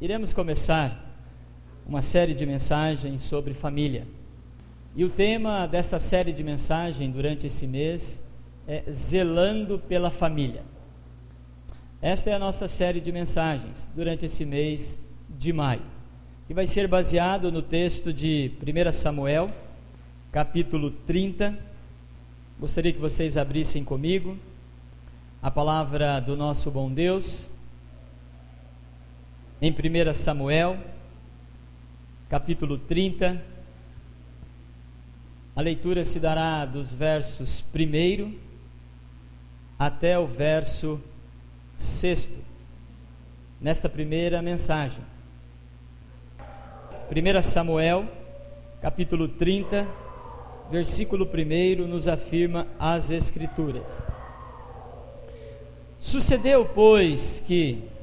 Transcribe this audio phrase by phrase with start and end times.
[0.00, 1.02] iremos começar
[1.86, 4.06] uma série de mensagens sobre família.
[4.94, 8.20] E o tema dessa série de mensagens durante esse mês
[8.68, 10.62] é Zelando pela Família.
[12.02, 14.98] Esta é a nossa série de mensagens durante esse mês
[15.30, 15.82] de maio,
[16.46, 19.50] que vai ser baseado no texto de 1 Samuel,
[20.30, 21.58] capítulo 30.
[22.60, 24.36] Gostaria que vocês abrissem comigo
[25.42, 27.48] a palavra do nosso bom Deus
[29.60, 30.76] em 1 Samuel,
[32.28, 33.42] capítulo 30.
[35.54, 38.34] A leitura se dará dos versos 1
[39.78, 41.02] até o verso
[41.78, 42.42] 6,
[43.58, 45.02] nesta primeira mensagem.
[47.10, 48.06] 1 Samuel,
[48.82, 49.88] capítulo 30,
[50.70, 54.02] versículo 1 nos afirma as Escrituras.
[55.98, 57.95] Sucedeu, pois, que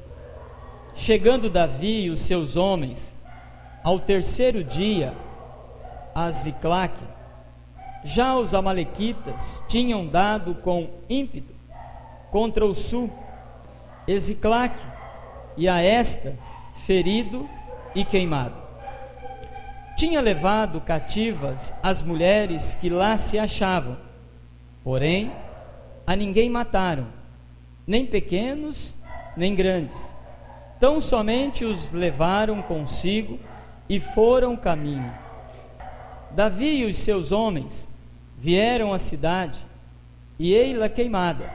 [0.96, 3.16] Chegando Davi e os seus homens
[3.82, 5.12] ao terceiro dia
[6.14, 6.94] a Ziclac,
[8.04, 11.52] já os amalequitas tinham dado com ímpeto
[12.30, 13.12] contra o sul,
[14.06, 14.80] Eziclac
[15.56, 16.38] e a esta
[16.86, 17.48] ferido
[17.94, 18.54] e queimado.
[19.96, 23.96] Tinha levado cativas as mulheres que lá se achavam,
[24.84, 25.32] porém
[26.06, 27.08] a ninguém mataram,
[27.84, 28.96] nem pequenos
[29.36, 30.14] nem grandes
[30.84, 33.40] Tão somente os levaram consigo
[33.88, 35.10] e foram caminho.
[36.32, 37.88] Davi e os seus homens
[38.38, 39.58] vieram à cidade
[40.38, 41.50] e ei-la queimada.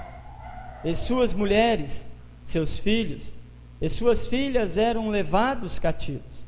[0.83, 2.07] E suas mulheres,
[2.43, 3.31] seus filhos
[3.79, 6.43] e suas filhas eram levados cativos.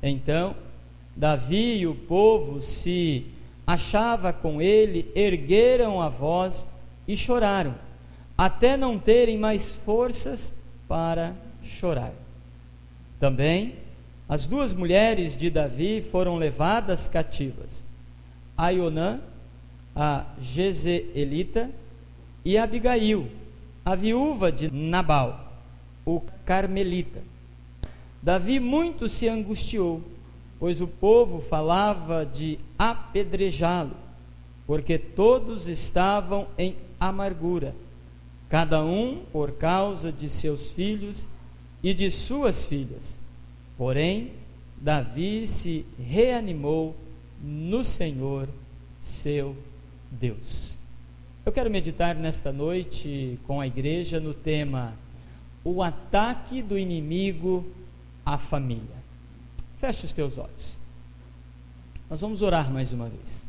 [0.00, 0.54] Então,
[1.16, 3.26] Davi e o povo se
[3.66, 6.64] achava com ele, ergueram a voz
[7.08, 7.74] e choraram,
[8.38, 10.52] até não terem mais forças
[10.86, 12.12] para chorar.
[13.18, 13.76] Também
[14.28, 17.84] as duas mulheres de Davi foram levadas cativas:
[18.56, 19.20] Aionã,
[19.94, 21.70] a Jezeelita,
[22.44, 23.30] e Abigail,
[23.84, 25.52] a viúva de Nabal,
[26.04, 27.20] o carmelita.
[28.22, 30.00] Davi muito se angustiou,
[30.58, 33.96] pois o povo falava de apedrejá-lo,
[34.66, 37.74] porque todos estavam em amargura,
[38.48, 41.28] cada um por causa de seus filhos
[41.82, 43.20] e de suas filhas.
[43.76, 44.32] Porém,
[44.76, 46.96] Davi se reanimou
[47.42, 48.48] no Senhor,
[49.00, 49.56] seu
[50.10, 50.78] Deus.
[51.44, 54.94] Eu quero meditar nesta noite com a igreja no tema
[55.64, 57.66] O ataque do inimigo
[58.24, 59.02] à família.
[59.78, 60.78] Feche os teus olhos.
[62.08, 63.46] Nós vamos orar mais uma vez.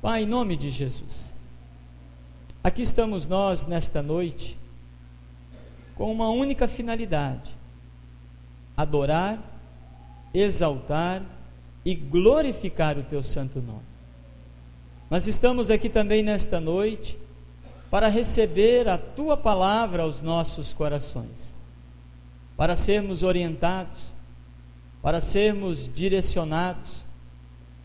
[0.00, 1.34] Pai, em nome de Jesus,
[2.62, 4.56] aqui estamos nós nesta noite
[6.00, 7.54] com uma única finalidade:
[8.74, 9.38] adorar,
[10.32, 11.22] exaltar
[11.84, 13.84] e glorificar o teu santo nome.
[15.10, 17.18] Nós estamos aqui também nesta noite
[17.90, 21.54] para receber a tua palavra aos nossos corações,
[22.56, 24.14] para sermos orientados,
[25.02, 27.04] para sermos direcionados.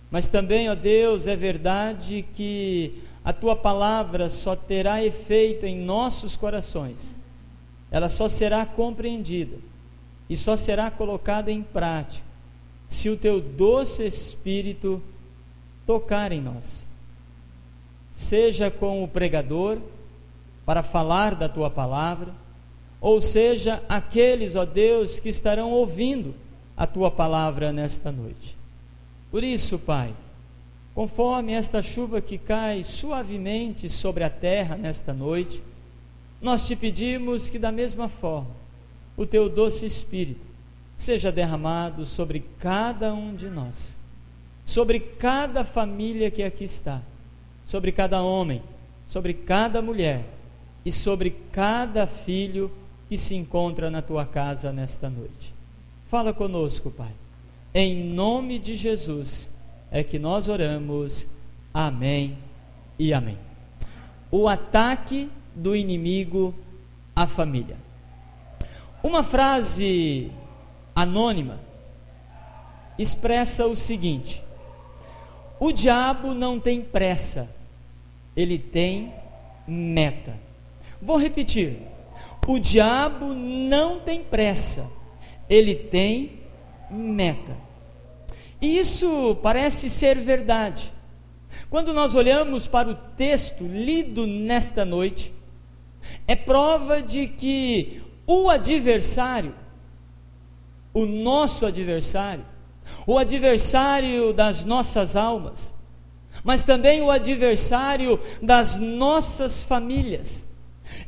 [0.09, 6.37] Mas também, ó Deus, é verdade que a tua palavra só terá efeito em nossos
[6.37, 7.14] corações
[7.91, 9.57] ela só será compreendida
[10.29, 12.25] e só será colocada em prática
[12.89, 15.01] se o teu doce Espírito
[15.85, 16.87] tocar em nós.
[18.11, 19.79] Seja com o pregador,
[20.65, 22.33] para falar da tua palavra,
[22.99, 26.33] ou seja, aqueles, ó Deus, que estarão ouvindo
[26.75, 28.57] a tua palavra nesta noite.
[29.29, 30.13] Por isso, Pai,
[30.95, 35.61] conforme esta chuva que cai suavemente sobre a terra nesta noite,
[36.45, 38.51] nós te pedimos que, da mesma forma,
[39.17, 40.45] o teu doce Espírito
[40.95, 43.97] seja derramado sobre cada um de nós,
[44.63, 47.01] sobre cada família que aqui está,
[47.65, 48.61] sobre cada homem,
[49.09, 50.23] sobre cada mulher
[50.85, 52.71] e sobre cada filho
[53.09, 55.51] que se encontra na tua casa nesta noite.
[56.11, 57.11] Fala conosco, Pai.
[57.73, 59.49] Em nome de Jesus
[59.89, 61.27] é que nós oramos.
[61.73, 62.37] Amém
[62.99, 63.39] e amém.
[64.29, 66.53] O ataque do inimigo
[67.15, 67.77] à família.
[69.01, 70.31] Uma frase
[70.93, 71.59] anônima
[72.97, 74.43] expressa o seguinte:
[75.59, 77.49] o diabo não tem pressa,
[78.35, 79.13] ele tem
[79.67, 80.33] meta.
[81.01, 81.77] Vou repetir:
[82.47, 84.91] o diabo não tem pressa,
[85.49, 86.39] ele tem
[86.89, 87.55] meta.
[88.61, 90.91] E isso parece ser verdade.
[91.69, 95.33] Quando nós olhamos para o texto lido nesta noite,
[96.27, 99.53] é prova de que o adversário
[100.95, 102.45] o nosso adversário,
[103.05, 105.75] o adversário das nossas almas,
[106.41, 110.47] mas também o adversário das nossas famílias.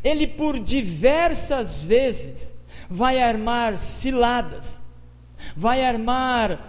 [0.04, 2.54] Ele por diversas vezes
[2.90, 4.82] vai armar ciladas,
[5.56, 6.60] vai armar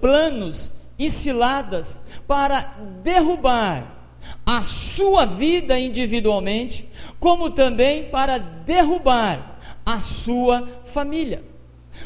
[0.00, 2.62] planos e ciladas para
[3.04, 3.95] derrubar
[4.44, 6.88] a sua vida individualmente,
[7.18, 11.42] como também para derrubar a sua família.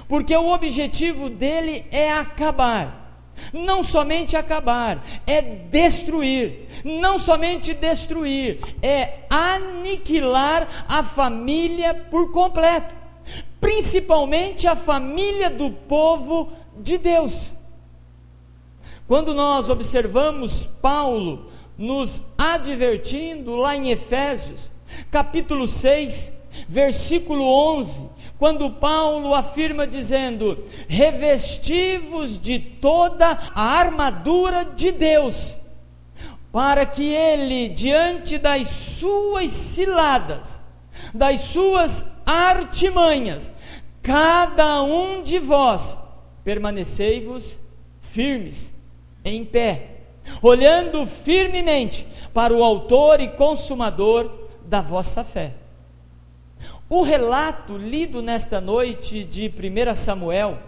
[0.08, 3.00] Porque o objetivo dele é acabar
[3.52, 6.68] não somente acabar, é destruir.
[6.84, 12.94] Não somente destruir, é aniquilar a família por completo,
[13.60, 17.52] principalmente a família do povo de Deus.
[19.06, 21.50] Quando nós observamos Paulo
[21.80, 24.70] nos advertindo lá em Efésios,
[25.10, 26.30] capítulo 6,
[26.68, 28.04] versículo 11,
[28.38, 35.56] quando Paulo afirma dizendo: revestivos de toda a armadura de Deus,
[36.52, 40.60] para que ele, diante das suas ciladas,
[41.14, 43.54] das suas artimanhas,
[44.02, 45.96] cada um de vós
[46.44, 47.58] permanecei-vos
[48.02, 48.70] firmes,
[49.24, 49.89] em pé,
[50.42, 54.30] olhando firmemente para o Autor e Consumador
[54.66, 55.54] da vossa fé
[56.90, 60.58] o relato lido nesta noite de 1 Samuel,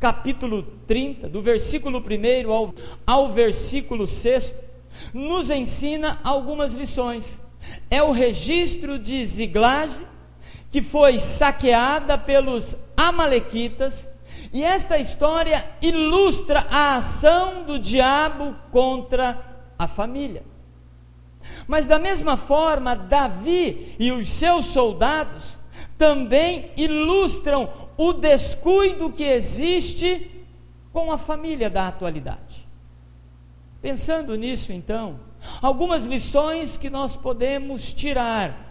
[0.00, 2.74] capítulo 30, do versículo 1 ao,
[3.06, 4.54] ao versículo 6,
[5.12, 7.38] nos ensina algumas lições.
[7.90, 9.92] É o registro de Ziglag,
[10.70, 14.08] que foi saqueada pelos Amalequitas,
[14.52, 19.42] e esta história ilustra a ação do diabo contra
[19.78, 20.44] a família.
[21.66, 25.58] Mas da mesma forma, Davi e os seus soldados
[25.96, 30.30] também ilustram o descuido que existe
[30.92, 32.68] com a família da atualidade.
[33.80, 35.18] Pensando nisso, então,
[35.60, 38.70] algumas lições que nós podemos tirar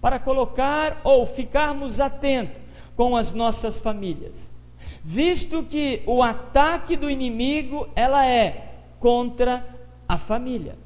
[0.00, 2.62] para colocar ou ficarmos atentos
[2.94, 4.54] com as nossas famílias.
[5.08, 9.64] Visto que o ataque do inimigo ela é contra
[10.08, 10.76] a família.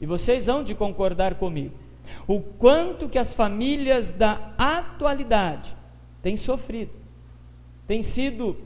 [0.00, 1.74] E vocês hão de concordar comigo.
[2.28, 5.74] O quanto que as famílias da atualidade
[6.22, 6.92] têm sofrido,
[7.88, 8.56] têm sido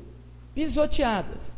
[0.54, 1.56] pisoteadas,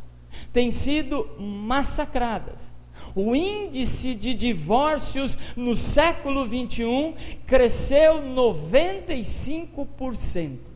[0.53, 2.71] têm sido massacradas.
[3.13, 7.13] O índice de divórcios no século 21
[7.45, 10.70] cresceu 95%.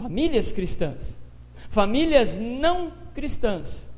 [0.00, 1.18] Famílias cristãs,
[1.68, 3.90] famílias não cristãs,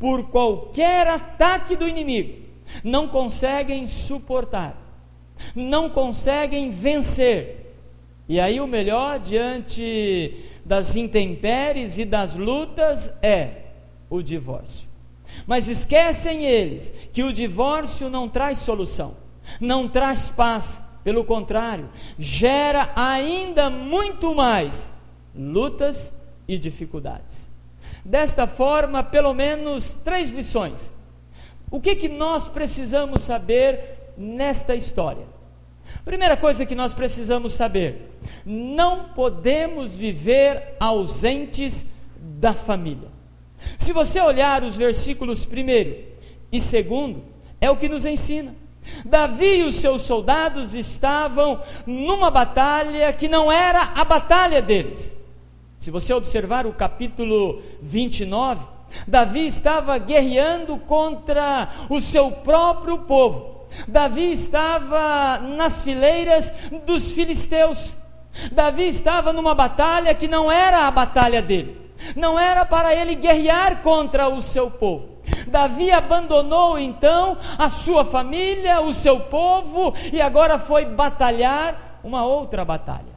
[0.00, 2.42] por qualquer ataque do inimigo,
[2.82, 4.76] não conseguem suportar,
[5.54, 7.72] não conseguem vencer.
[8.28, 13.66] E aí o melhor diante das intempéries e das lutas é
[14.10, 14.88] o divórcio.
[15.46, 19.16] Mas esquecem eles que o divórcio não traz solução,
[19.60, 24.92] não traz paz, pelo contrário, gera ainda muito mais
[25.36, 26.12] lutas
[26.46, 27.48] e dificuldades.
[28.04, 30.92] Desta forma, pelo menos três lições
[31.74, 35.26] o que, que nós precisamos saber nesta história?
[36.04, 38.12] Primeira coisa que nós precisamos saber:
[38.46, 43.08] não podemos viver ausentes da família.
[43.76, 45.96] Se você olhar os versículos primeiro
[46.52, 47.24] e segundo,
[47.60, 48.54] é o que nos ensina.
[49.04, 55.16] Davi e os seus soldados estavam numa batalha que não era a batalha deles.
[55.84, 58.64] Se você observar o capítulo 29,
[59.06, 63.66] Davi estava guerreando contra o seu próprio povo.
[63.86, 66.50] Davi estava nas fileiras
[66.86, 67.94] dos filisteus.
[68.50, 71.92] Davi estava numa batalha que não era a batalha dele.
[72.16, 75.18] Não era para ele guerrear contra o seu povo.
[75.46, 82.64] Davi abandonou então a sua família, o seu povo e agora foi batalhar uma outra
[82.64, 83.13] batalha.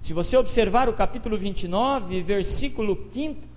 [0.00, 3.50] Se você observar o capítulo 29, versículo 5,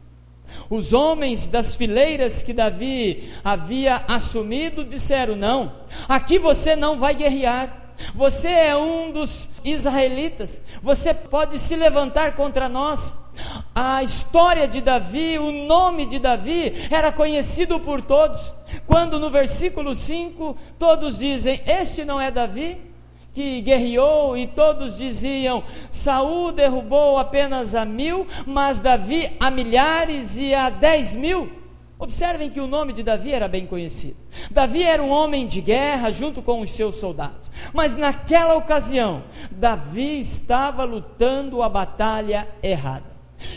[0.70, 5.74] os homens das fileiras que Davi havia assumido disseram: Não,
[6.08, 7.82] aqui você não vai guerrear.
[8.16, 13.32] Você é um dos israelitas, você pode se levantar contra nós.
[13.74, 18.54] A história de Davi, o nome de Davi era conhecido por todos.
[18.86, 22.93] Quando no versículo 5 todos dizem: Este não é Davi?
[23.34, 30.54] Que guerreou e todos diziam: Saul derrubou apenas a mil, mas Davi a milhares e
[30.54, 31.64] a dez mil.
[31.98, 34.18] Observem que o nome de Davi era bem conhecido.
[34.52, 37.50] Davi era um homem de guerra junto com os seus soldados.
[37.72, 43.06] Mas naquela ocasião, Davi estava lutando a batalha errada.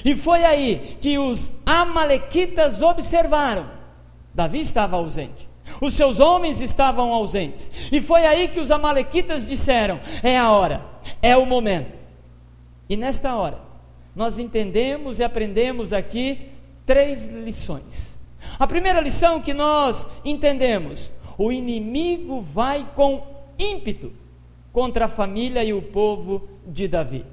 [0.04, 3.66] E foi aí que os Amalequitas observaram:
[4.32, 5.45] Davi estava ausente.
[5.80, 7.70] Os seus homens estavam ausentes.
[7.90, 10.84] E foi aí que os Amalequitas disseram: É a hora,
[11.20, 11.92] é o momento.
[12.88, 13.60] E nesta hora,
[14.14, 16.50] nós entendemos e aprendemos aqui
[16.86, 18.18] três lições.
[18.58, 23.26] A primeira lição que nós entendemos: o inimigo vai com
[23.58, 24.12] ímpeto
[24.72, 27.24] contra a família e o povo de Davi.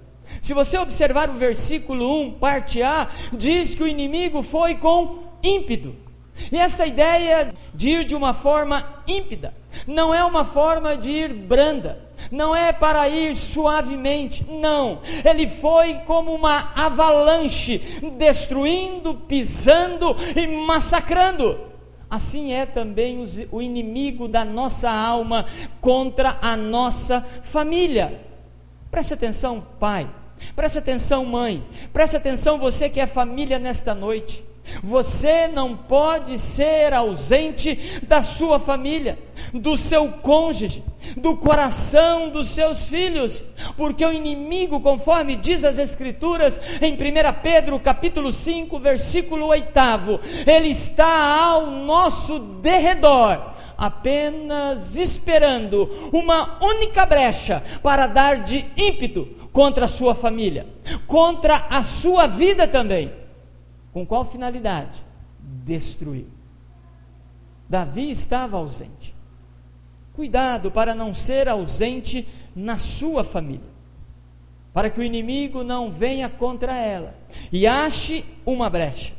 [0.41, 6.02] Se você observar o versículo 1, parte A, diz que o inimigo foi com ímpeto.
[6.51, 9.53] E essa ideia de ir de uma forma ímpida
[9.87, 11.99] não é uma forma de ir branda,
[12.31, 15.01] não é para ir suavemente, não.
[15.23, 17.79] Ele foi como uma avalanche,
[18.17, 21.71] destruindo, pisando e massacrando.
[22.09, 25.47] Assim é também o inimigo da nossa alma
[25.81, 28.21] contra a nossa família.
[28.91, 30.07] Preste atenção, pai.
[30.55, 31.63] Preste atenção, mãe.
[31.91, 34.43] Preste atenção, você que é família nesta noite.
[34.83, 39.19] Você não pode ser ausente da sua família,
[39.53, 40.83] do seu cônjuge,
[41.17, 43.43] do coração dos seus filhos,
[43.75, 46.97] porque o inimigo, conforme diz as escrituras em 1
[47.41, 49.69] Pedro, capítulo 5, versículo 8,
[50.47, 59.85] ele está ao nosso derredor, apenas esperando uma única brecha para dar de ímpeto contra
[59.85, 60.67] a sua família,
[61.05, 63.22] contra a sua vida também.
[63.93, 65.05] Com qual finalidade?
[65.39, 66.25] Destruir.
[67.69, 69.15] Davi estava ausente.
[70.13, 73.71] Cuidado para não ser ausente na sua família,
[74.71, 77.15] para que o inimigo não venha contra ela
[77.51, 79.13] e ache uma brecha.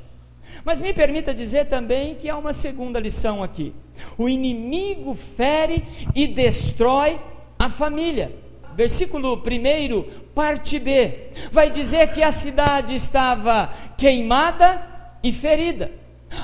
[0.64, 3.74] Mas me permita dizer também que há uma segunda lição aqui.
[4.16, 7.20] O inimigo fere e destrói
[7.58, 8.34] a família.
[8.76, 14.84] Versículo 1 parte B, vai dizer que a cidade estava queimada
[15.22, 15.90] e ferida.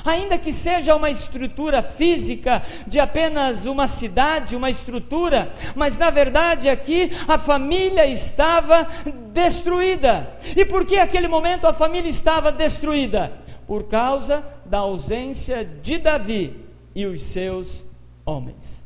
[0.05, 6.69] Ainda que seja uma estrutura física de apenas uma cidade, uma estrutura, mas na verdade
[6.69, 8.87] aqui a família estava
[9.33, 10.37] destruída.
[10.55, 13.33] E por que aquele momento a família estava destruída?
[13.67, 16.55] Por causa da ausência de Davi
[16.95, 17.85] e os seus
[18.25, 18.80] homens.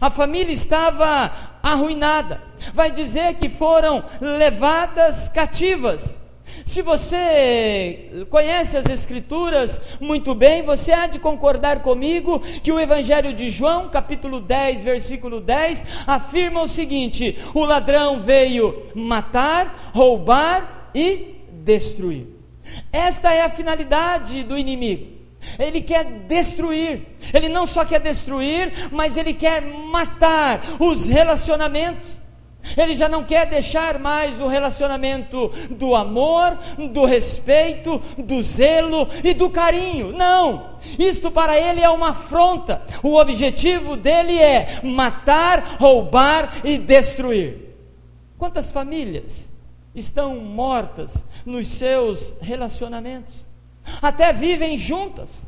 [0.00, 1.32] A família estava
[1.62, 2.40] arruinada.
[2.74, 6.18] Vai dizer que foram levadas cativas.
[6.64, 13.32] Se você conhece as Escrituras muito bem, você há de concordar comigo que o Evangelho
[13.32, 21.36] de João, capítulo 10, versículo 10, afirma o seguinte: o ladrão veio matar, roubar e
[21.50, 22.26] destruir.
[22.92, 25.19] Esta é a finalidade do inimigo.
[25.58, 27.06] Ele quer destruir.
[27.32, 32.20] Ele não só quer destruir, mas ele quer matar os relacionamentos.
[32.76, 36.58] Ele já não quer deixar mais o relacionamento do amor,
[36.92, 40.12] do respeito, do zelo e do carinho.
[40.12, 40.78] Não!
[40.98, 42.82] Isto para ele é uma afronta.
[43.02, 47.74] O objetivo dele é matar, roubar e destruir.
[48.38, 49.50] Quantas famílias
[49.94, 53.49] estão mortas nos seus relacionamentos?
[54.00, 55.46] Até vivem juntas,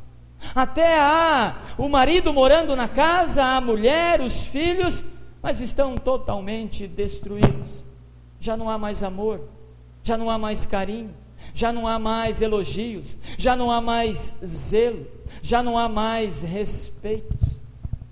[0.55, 5.05] até há o marido morando na casa, a mulher, os filhos,
[5.41, 7.85] mas estão totalmente destruídos.
[8.41, 9.41] Já não há mais amor,
[10.03, 11.15] já não há mais carinho,
[11.55, 15.07] já não há mais elogios, já não há mais zelo,
[15.43, 17.61] já não há mais respeitos.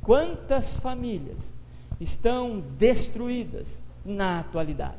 [0.02, 1.52] Quantas famílias
[2.00, 4.94] estão destruídas na atualidade?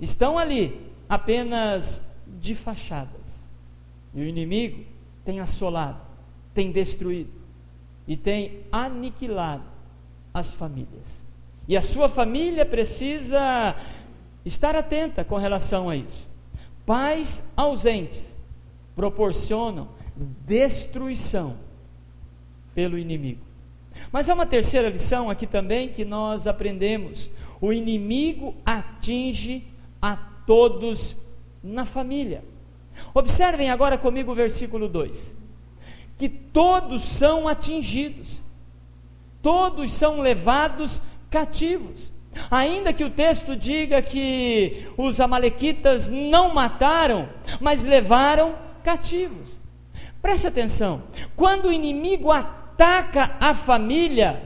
[0.00, 3.19] Estão ali apenas de fachada
[4.14, 4.84] e o inimigo
[5.24, 6.00] tem assolado,
[6.52, 7.30] tem destruído
[8.06, 9.64] e tem aniquilado
[10.32, 11.24] as famílias.
[11.68, 13.76] E a sua família precisa
[14.44, 16.28] estar atenta com relação a isso.
[16.84, 18.36] Pais ausentes
[18.96, 21.56] proporcionam destruição
[22.74, 23.40] pelo inimigo.
[24.10, 29.64] Mas há uma terceira lição aqui também que nós aprendemos: o inimigo atinge
[30.00, 31.16] a todos
[31.62, 32.42] na família.
[33.14, 35.36] Observem agora comigo o versículo 2:
[36.18, 38.42] que todos são atingidos,
[39.42, 42.12] todos são levados cativos.
[42.50, 47.28] Ainda que o texto diga que os Amalequitas não mataram,
[47.60, 48.54] mas levaram
[48.84, 49.58] cativos.
[50.22, 51.02] Preste atenção:
[51.34, 54.42] quando o inimigo ataca a família,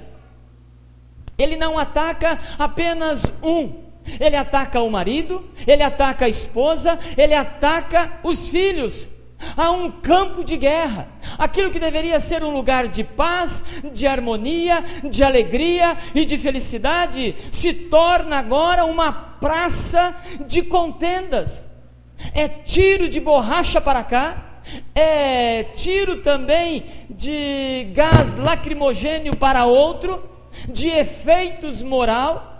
[1.36, 3.83] ele não ataca apenas um,
[4.20, 9.08] ele ataca o marido, ele ataca a esposa, ele ataca os filhos.
[9.56, 11.08] Há um campo de guerra.
[11.38, 17.34] Aquilo que deveria ser um lugar de paz, de harmonia, de alegria e de felicidade
[17.52, 21.66] se torna agora uma praça de contendas.
[22.32, 24.62] é tiro de borracha para cá,
[24.94, 30.22] é tiro também de gás lacrimogênio para outro,
[30.68, 32.53] de efeitos moral.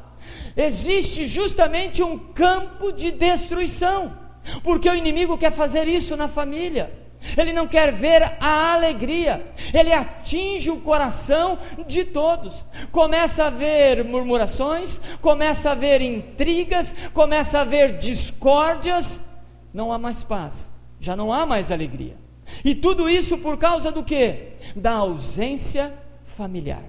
[0.57, 4.17] Existe justamente um campo de destruição,
[4.63, 7.05] porque o inimigo quer fazer isso na família
[7.37, 12.65] ele não quer ver a alegria, ele atinge o coração de todos.
[12.93, 19.25] Começa a ver murmurações, começa a ver intrigas, começa a ver discórdias,
[19.73, 20.71] não há mais paz,
[21.01, 22.17] já não há mais alegria.
[22.65, 24.51] E tudo isso por causa do que?
[24.77, 25.93] Da ausência
[26.25, 26.85] familiar,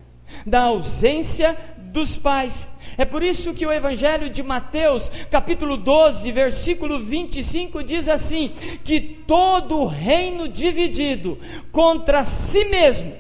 [0.45, 2.69] da ausência dos pais.
[2.97, 8.49] É por isso que o Evangelho de Mateus, capítulo 12, versículo 25, diz assim:
[8.83, 11.37] que todo reino dividido
[11.71, 13.13] contra si mesmo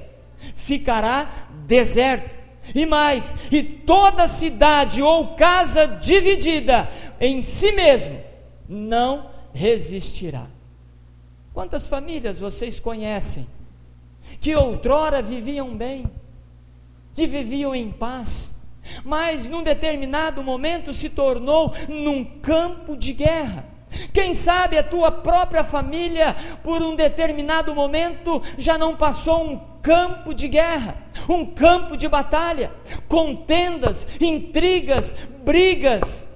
[0.55, 2.35] ficará deserto.
[2.73, 6.89] E mais, e toda cidade ou casa dividida
[7.19, 8.19] em si mesmo
[8.67, 10.47] não resistirá.
[11.53, 13.47] Quantas famílias vocês conhecem
[14.41, 16.05] que outrora viviam bem,
[17.13, 18.54] que viviam em paz,
[19.03, 23.65] mas num determinado momento se tornou num campo de guerra.
[24.13, 30.33] Quem sabe a tua própria família, por um determinado momento, já não passou um campo
[30.33, 30.97] de guerra,
[31.29, 32.73] um campo de batalha,
[33.07, 36.27] contendas, intrigas, brigas.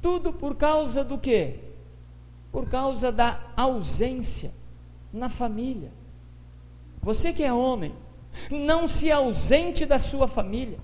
[0.00, 1.56] Tudo por causa do quê?
[2.52, 4.52] Por causa da ausência
[5.12, 5.90] na família.
[7.02, 7.94] Você que é homem,
[8.50, 10.78] não se ausente da sua família.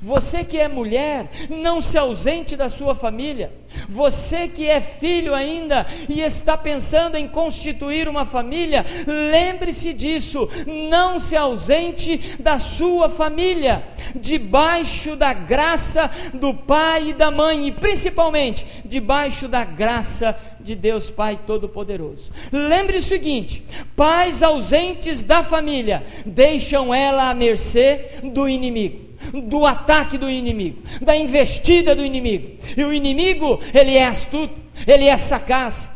[0.00, 3.52] Você que é mulher, não se ausente da sua família.
[3.88, 10.48] Você que é filho ainda e está pensando em constituir uma família, lembre-se disso.
[10.90, 13.82] Não se ausente da sua família,
[14.14, 21.10] debaixo da graça do pai e da mãe, e principalmente debaixo da graça de Deus
[21.10, 22.30] Pai Todo-Poderoso.
[22.52, 23.64] Lembre o seguinte:
[23.96, 31.16] pais ausentes da família deixam ela à mercê do inimigo do ataque do inimigo, da
[31.16, 32.58] investida do inimigo.
[32.76, 34.54] E o inimigo, ele é astuto,
[34.86, 35.90] ele é sagaz,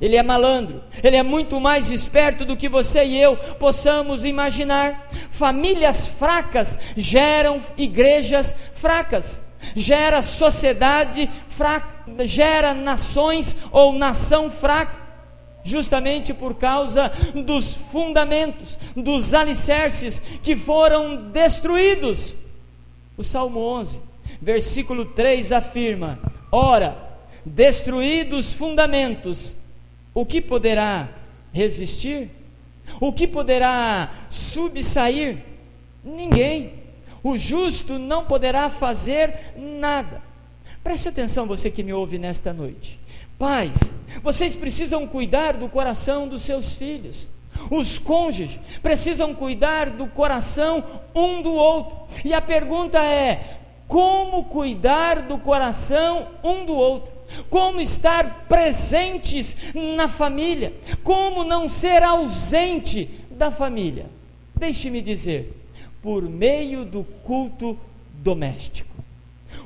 [0.00, 5.10] ele é malandro, ele é muito mais esperto do que você e eu possamos imaginar.
[5.30, 9.42] Famílias fracas geram igrejas fracas,
[9.76, 15.00] gera sociedade fraca, gera nações ou nação fraca
[15.62, 22.36] justamente por causa dos fundamentos, dos alicerces que foram destruídos
[23.20, 24.00] o Salmo 11,
[24.40, 26.18] versículo 3 afirma:
[26.50, 26.96] Ora,
[27.44, 29.56] destruídos os fundamentos,
[30.14, 31.08] o que poderá
[31.52, 32.30] resistir?
[32.98, 35.38] O que poderá subsair?
[36.02, 36.80] Ninguém.
[37.22, 40.22] O justo não poderá fazer nada.
[40.82, 42.98] Preste atenção, você que me ouve nesta noite.
[43.38, 47.28] Pais, vocês precisam cuidar do coração dos seus filhos.
[47.70, 51.96] Os cônjuges precisam cuidar do coração um do outro.
[52.24, 57.12] E a pergunta é: como cuidar do coração um do outro?
[57.48, 60.74] Como estar presentes na família?
[61.02, 64.06] Como não ser ausente da família?
[64.54, 65.52] Deixe-me dizer,
[66.02, 67.78] por meio do culto
[68.12, 68.89] doméstico.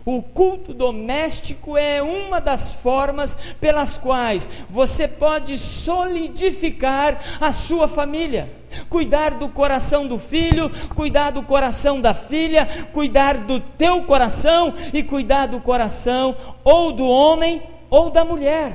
[0.06, 8.52] O culto doméstico é uma das formas pelas quais você pode solidificar a sua família.
[8.90, 15.02] Cuidar do coração do filho, cuidar do coração da filha, cuidar do teu coração e
[15.02, 18.74] cuidar do coração ou do homem ou da mulher.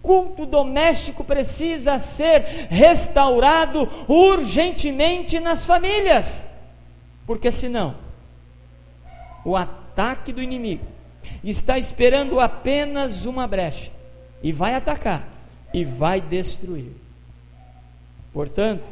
[0.00, 6.44] Culto doméstico precisa ser restaurado urgentemente nas famílias,
[7.26, 7.96] porque senão
[9.44, 10.84] o ataque ataque do inimigo,
[11.42, 13.90] está esperando apenas uma brecha
[14.42, 15.26] e vai atacar
[15.72, 16.92] e vai destruir.
[18.30, 18.84] Portanto,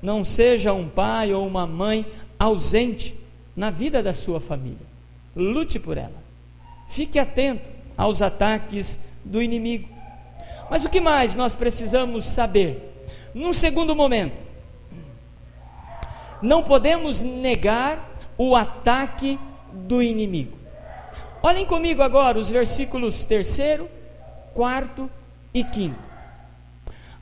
[0.00, 2.06] não seja um pai ou uma mãe
[2.38, 3.18] ausente
[3.56, 4.86] na vida da sua família.
[5.34, 6.22] Lute por ela.
[6.88, 9.88] Fique atento aos ataques do inimigo.
[10.70, 12.92] Mas o que mais nós precisamos saber?
[13.34, 14.36] Num segundo momento,
[16.40, 19.38] não podemos negar o ataque
[19.74, 20.56] do inimigo.
[21.42, 23.80] Olhem comigo agora os versículos 3,
[24.54, 25.10] 4
[25.52, 25.94] e 5.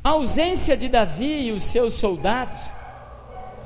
[0.05, 2.61] A ausência de Davi e os seus soldados,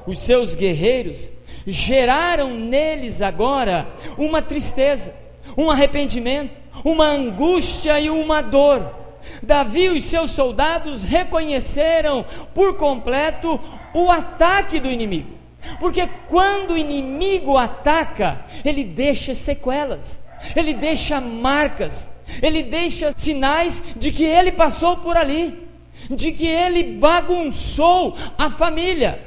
[0.06, 1.30] os seus guerreiros,
[1.66, 5.14] geraram neles agora uma tristeza,
[5.56, 6.52] um arrependimento,
[6.84, 8.94] uma angústia e uma dor.
[9.42, 13.60] Davi e os seus soldados reconheceram por completo
[13.92, 15.35] o ataque do inimigo.
[15.78, 20.20] Porque quando o inimigo ataca, ele deixa sequelas,
[20.54, 22.10] ele deixa marcas,
[22.42, 25.66] ele deixa sinais de que ele passou por ali,
[26.10, 29.20] de que ele bagunçou a família.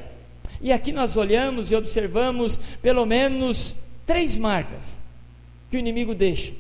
[0.62, 5.00] E aqui nós olhamos e observamos pelo menos três marcas
[5.70, 6.54] que o inimigo deixa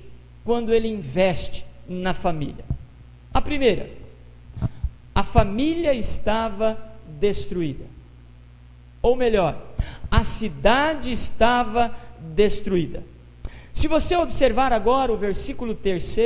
[0.45, 2.63] quando ele investe na família.
[3.33, 3.89] A primeira,
[5.13, 6.77] a família estava
[7.19, 7.85] destruída.
[9.01, 9.68] Ou melhor,
[10.09, 13.03] a cidade estava destruída.
[13.73, 16.17] Se você observar agora o versículo 3,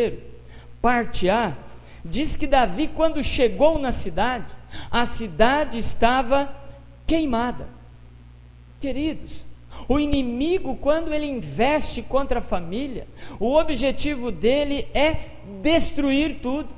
[0.81, 1.55] parte A,
[2.03, 4.53] diz que Davi, quando chegou na cidade,
[4.89, 6.53] a cidade estava
[7.05, 7.67] queimada.
[8.81, 9.45] Queridos,
[9.87, 13.07] o inimigo, quando ele investe contra a família,
[13.39, 15.15] o objetivo dele é
[15.61, 16.69] destruir tudo,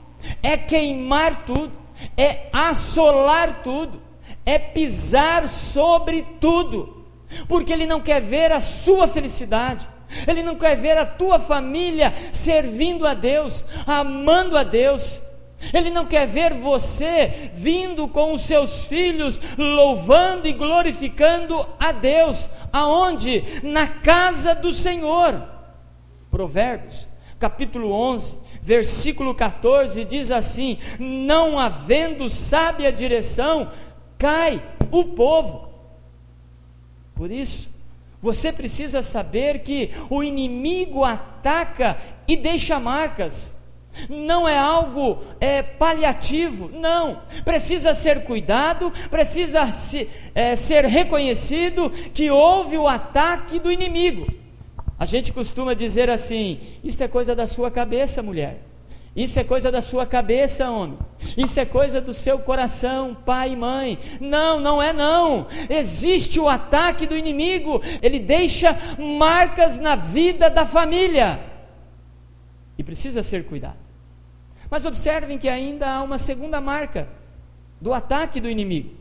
[0.42, 1.74] é queimar tudo,
[2.18, 4.02] é assolar tudo,
[4.46, 6.95] é pisar sobre tudo,
[7.48, 9.88] porque ele não quer ver a sua felicidade,
[10.28, 15.22] ele não quer ver a tua família servindo a Deus, amando a Deus.
[15.74, 22.50] Ele não quer ver você vindo com os seus filhos, louvando e glorificando a Deus.
[22.72, 23.44] Aonde?
[23.64, 25.42] Na casa do Senhor.
[26.30, 27.08] Provérbios,
[27.40, 33.72] capítulo 11, versículo 14 diz assim: Não havendo sábia direção,
[34.18, 35.75] cai o povo.
[37.16, 37.70] Por isso,
[38.22, 41.98] você precisa saber que o inimigo ataca
[42.28, 43.54] e deixa marcas.
[44.10, 47.22] Não é algo é, paliativo, não.
[47.46, 54.28] Precisa ser cuidado, precisa se, é, ser reconhecido que houve o ataque do inimigo.
[55.00, 58.60] A gente costuma dizer assim: Isso é coisa da sua cabeça, mulher.
[59.16, 61.00] Isso é coisa da sua cabeça, homem.
[61.38, 63.98] Isso é coisa do seu coração, pai e mãe.
[64.20, 65.48] Não, não é não.
[65.70, 67.82] Existe o ataque do inimigo.
[68.02, 71.40] Ele deixa marcas na vida da família.
[72.78, 73.78] E precisa ser cuidado.
[74.70, 77.08] Mas observem que ainda há uma segunda marca
[77.80, 78.96] do ataque do inimigo.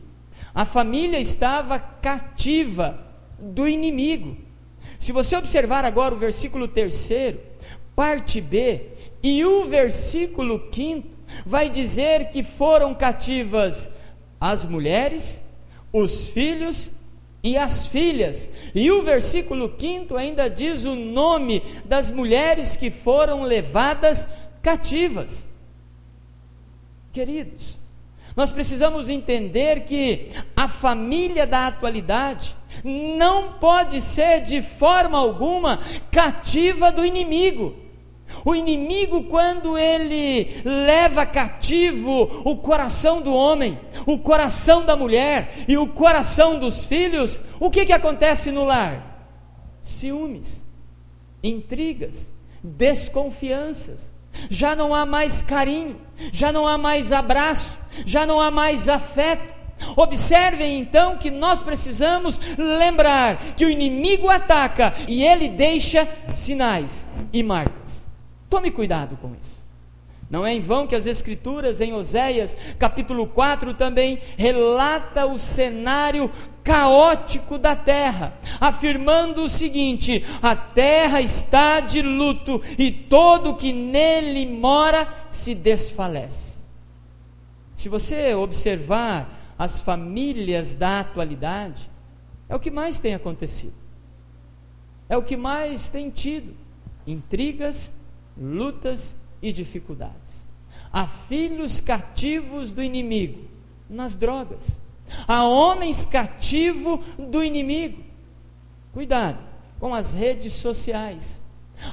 [0.53, 2.97] A família estava cativa
[3.37, 4.37] do inimigo.
[4.97, 7.11] Se você observar agora o versículo 3,
[7.93, 8.94] parte B,
[9.25, 11.07] e o versículo 5
[11.43, 13.89] vai dizer que foram cativas
[14.39, 15.41] as mulheres,
[15.91, 16.91] os filhos
[17.43, 18.47] e as filhas.
[18.75, 24.29] E o versículo 5 ainda diz o nome das mulheres que foram levadas
[24.61, 25.47] cativas.
[27.11, 27.79] Queridos,
[28.35, 35.79] nós precisamos entender que a família da atualidade não pode ser de forma alguma
[36.11, 37.84] cativa do inimigo.
[38.45, 45.75] O inimigo, quando ele leva cativo o coração do homem, o coração da mulher e
[45.79, 49.33] o coração dos filhos, o que, que acontece no lar?
[49.81, 50.63] Ciúmes,
[51.43, 52.31] intrigas,
[52.63, 54.13] desconfianças.
[54.47, 55.99] Já não há mais carinho,
[56.31, 59.55] já não há mais abraço, já não há mais afeto.
[59.95, 67.41] Observem então que nós precisamos lembrar que o inimigo ataca e ele deixa sinais e
[67.41, 68.04] marcas.
[68.49, 69.63] Tome cuidado com isso.
[70.29, 76.31] Não é em vão que as Escrituras, em Oséias, capítulo 4, também relata o cenário
[76.63, 84.47] caótico da terra, afirmando o seguinte: a terra está de luto e todo que nele
[84.47, 86.57] mora se desfalece.
[87.75, 91.89] Se você observar as famílias da atualidade,
[92.49, 93.75] é o que mais tem acontecido,
[95.07, 96.55] é o que mais tem tido
[97.05, 97.93] intrigas,
[98.37, 100.45] lutas e dificuldades.
[100.91, 103.41] Há filhos cativos do inimigo
[103.89, 104.79] nas drogas.
[105.27, 108.03] Há homens cativos do inimigo.
[108.93, 109.39] Cuidado
[109.79, 111.41] com as redes sociais.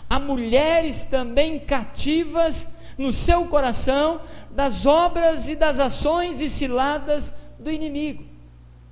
[0.08, 7.70] Há mulheres também cativas no seu coração das obras e das ações e ciladas do
[7.70, 8.24] inimigo.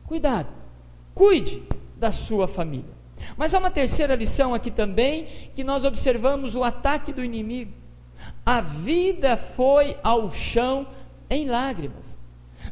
[0.07, 0.49] Cuidado,
[1.15, 1.63] cuide
[1.97, 3.00] da sua família.
[3.37, 7.73] Mas há uma terceira lição aqui também, que nós observamos o ataque do inimigo.
[8.45, 10.87] A vida foi ao chão
[11.29, 12.19] em lágrimas.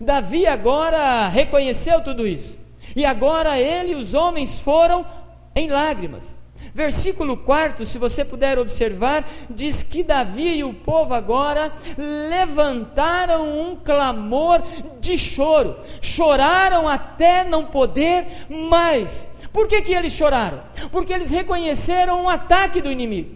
[0.00, 2.58] Davi agora reconheceu tudo isso.
[2.94, 5.06] E agora ele e os homens foram
[5.54, 6.37] em lágrimas.
[6.74, 13.76] Versículo 4, se você puder observar, diz que Davi e o povo agora levantaram um
[13.76, 14.62] clamor
[15.00, 19.28] de choro, choraram até não poder mais.
[19.59, 20.62] Por que, que eles choraram?
[20.92, 23.35] Porque eles reconheceram um ataque do inimigo.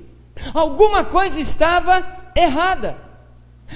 [0.55, 2.01] Alguma coisa estava
[2.37, 2.97] errada.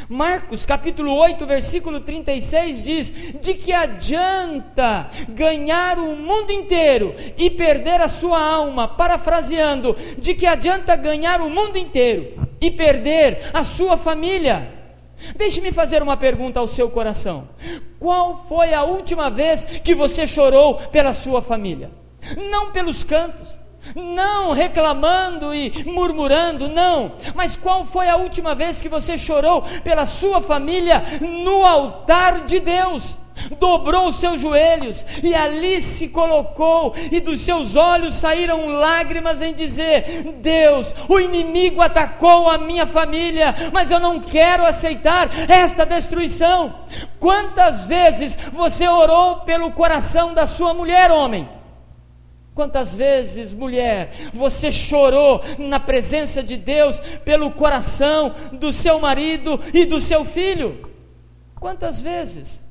[0.09, 8.01] Marcos capítulo 8, versículo 36 diz: De que adianta ganhar o mundo inteiro e perder
[8.01, 8.87] a sua alma?
[8.87, 14.73] Parafraseando, de que adianta ganhar o mundo inteiro e perder a sua família.
[15.35, 17.49] Deixe-me fazer uma pergunta ao seu coração:
[17.99, 22.06] qual foi a última vez que você chorou pela sua família?
[22.51, 23.59] Não pelos cantos,
[23.95, 27.13] não reclamando e murmurando, não.
[27.35, 32.61] Mas qual foi a última vez que você chorou pela sua família no altar de
[32.61, 33.17] Deus?
[33.59, 39.53] Dobrou os seus joelhos e ali se colocou, e dos seus olhos saíram lágrimas em
[39.53, 46.75] dizer: Deus, o inimigo atacou a minha família, mas eu não quero aceitar esta destruição.
[47.21, 51.56] Quantas vezes você orou pelo coração da sua mulher, homem?
[52.57, 59.85] Quantas vezes, mulher, você chorou na presença de Deus pelo coração do seu marido e
[59.85, 60.91] do seu filho?
[61.61, 62.65] Quantas vezes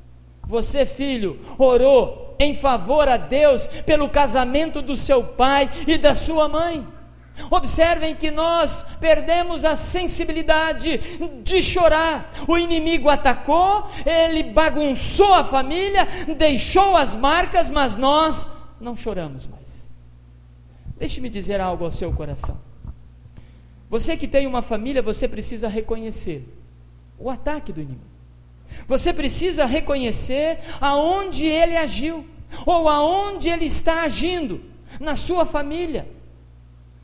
[0.44, 6.48] você, filho, orou em favor a Deus pelo casamento do seu pai e da sua
[6.48, 6.84] mãe?
[7.48, 10.98] Observem que nós perdemos a sensibilidade
[11.44, 12.32] de chorar.
[12.48, 18.48] O inimigo atacou, ele bagunçou a família, deixou as marcas, mas nós
[18.80, 19.65] não choramos mais.
[20.98, 22.58] Deixe-me dizer algo ao seu coração.
[23.88, 26.44] Você que tem uma família, você precisa reconhecer
[27.18, 28.16] o ataque do inimigo.
[28.88, 32.26] Você precisa reconhecer aonde ele agiu
[32.64, 34.60] ou aonde ele está agindo
[34.98, 36.08] na sua família,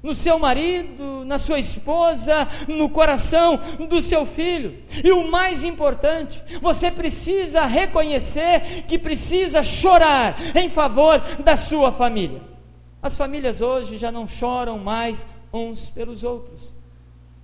[0.02, 4.82] no seu marido, na sua esposa, no coração do seu filho.
[5.04, 12.51] E o mais importante, você precisa reconhecer que precisa chorar em favor da sua família.
[13.02, 16.72] As famílias hoje já não choram mais uns pelos outros.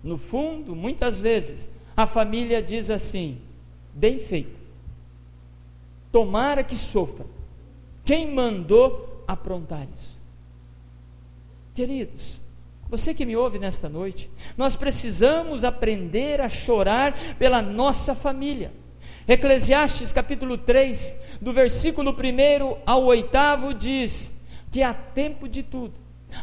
[0.03, 3.39] No fundo, muitas vezes, a família diz assim:
[3.93, 4.57] bem feito,
[6.13, 7.27] tomara que sofra.
[8.05, 10.17] Quem mandou aprontar isso?
[11.75, 12.41] Queridos,
[12.89, 18.73] você que me ouve nesta noite, nós precisamos aprender a chorar pela nossa família.
[19.27, 24.38] Eclesiastes capítulo 3, do versículo 1 ao 8 diz:
[24.71, 25.95] que há tempo de tudo.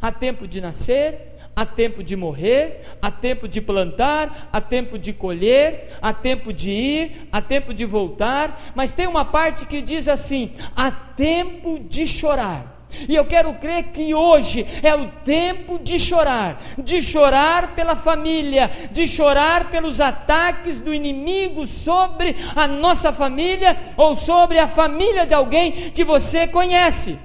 [0.02, 5.14] Há tempo de nascer, há tempo de morrer, há tempo de plantar, há tempo de
[5.14, 10.08] colher, há tempo de ir, há tempo de voltar, mas tem uma parte que diz
[10.08, 12.74] assim: há tempo de chorar.
[13.10, 18.72] E eu quero crer que hoje é o tempo de chorar, de chorar pela família,
[18.92, 25.34] de chorar pelos ataques do inimigo sobre a nossa família ou sobre a família de
[25.34, 27.18] alguém que você conhece.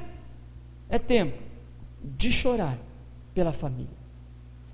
[0.90, 1.38] É tempo
[2.02, 2.76] de chorar
[3.32, 4.00] pela família.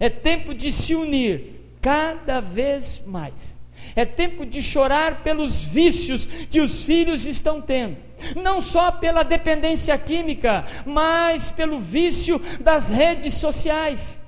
[0.00, 3.60] É tempo de se unir cada vez mais.
[3.94, 7.96] É tempo de chorar pelos vícios que os filhos estão tendo.
[8.34, 14.18] Não só pela dependência química, mas pelo vício das redes sociais.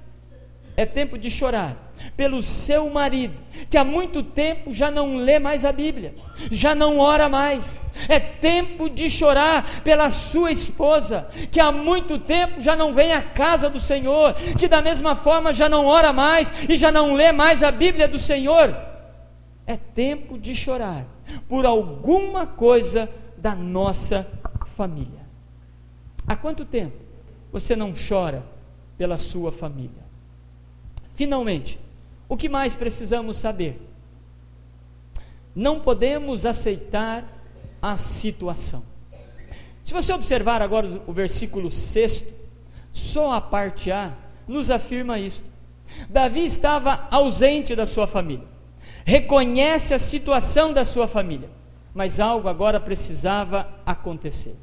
[0.76, 3.34] É tempo de chorar pelo seu marido,
[3.70, 6.14] que há muito tempo já não lê mais a Bíblia,
[6.50, 7.80] já não ora mais.
[8.08, 13.22] É tempo de chorar pela sua esposa, que há muito tempo já não vem à
[13.22, 17.32] casa do Senhor, que da mesma forma já não ora mais e já não lê
[17.32, 18.76] mais a Bíblia do Senhor.
[19.66, 21.04] É tempo de chorar
[21.48, 24.26] por alguma coisa da nossa
[24.74, 25.26] família.
[26.26, 26.96] Há quanto tempo
[27.52, 28.44] você não chora
[28.96, 30.08] pela sua família?
[31.14, 31.80] Finalmente,
[32.28, 33.80] o que mais precisamos saber?
[35.54, 37.24] Não podemos aceitar
[37.80, 38.84] a situação.
[39.82, 42.26] Se você observar agora o versículo 6,
[42.92, 44.12] só a parte A
[44.46, 45.42] nos afirma isso.
[46.10, 48.44] Davi estava ausente da sua família,
[49.04, 51.48] reconhece a situação da sua família,
[51.94, 54.54] mas algo agora precisava acontecer.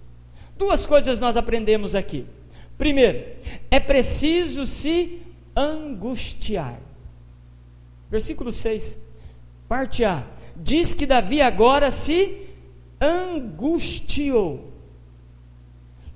[0.57, 2.25] Duas coisas nós aprendemos aqui.
[2.77, 3.25] Primeiro,
[3.71, 5.21] é preciso se
[5.55, 6.79] angustiar.
[8.09, 8.99] Versículo 6,
[9.67, 10.23] parte A.
[10.55, 12.47] Diz que Davi agora se
[12.99, 14.71] angustiou.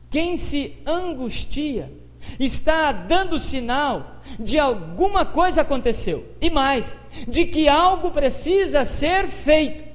[0.09, 1.91] Quem se angustia
[2.39, 6.95] está dando sinal de alguma coisa aconteceu e mais,
[7.27, 9.89] de que algo precisa ser feito.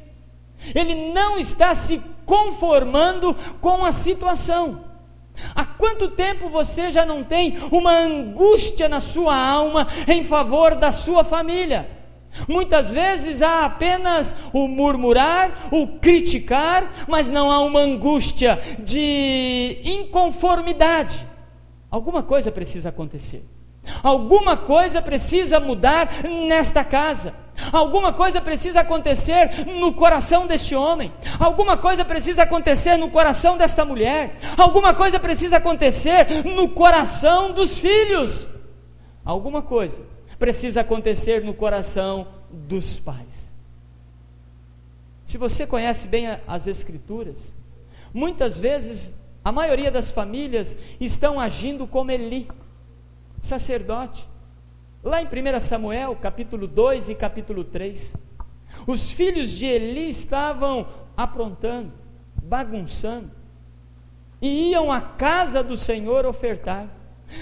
[0.74, 4.93] Ele não está se conformando com a situação.
[5.54, 10.92] Há quanto tempo você já não tem uma angústia na sua alma em favor da
[10.92, 11.88] sua família?
[12.48, 21.24] Muitas vezes há apenas o murmurar, o criticar, mas não há uma angústia de inconformidade.
[21.90, 23.44] Alguma coisa precisa acontecer.
[24.02, 26.08] Alguma coisa precisa mudar
[26.48, 27.34] nesta casa.
[27.72, 31.12] Alguma coisa precisa acontecer no coração deste homem.
[31.38, 34.38] Alguma coisa precisa acontecer no coração desta mulher.
[34.56, 38.48] Alguma coisa precisa acontecer no coração dos filhos.
[39.24, 40.02] Alguma coisa
[40.38, 43.52] precisa acontecer no coração dos pais.
[45.24, 47.54] Se você conhece bem as Escrituras,
[48.12, 49.12] muitas vezes
[49.44, 52.48] a maioria das famílias estão agindo como Eli,
[53.40, 54.28] sacerdote.
[55.04, 58.16] Lá em 1 Samuel, capítulo 2 e capítulo 3,
[58.86, 61.92] os filhos de Eli estavam aprontando,
[62.42, 63.30] bagunçando,
[64.40, 66.88] e iam à casa do Senhor ofertar.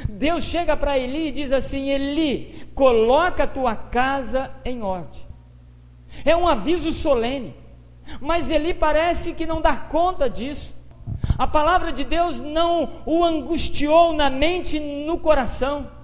[0.09, 5.23] Deus chega para Eli e diz assim: Eli, coloca a tua casa em ordem.
[6.25, 7.55] É um aviso solene,
[8.21, 10.75] mas Eli parece que não dá conta disso.
[11.39, 16.02] A palavra de Deus não o angustiou na mente e no coração.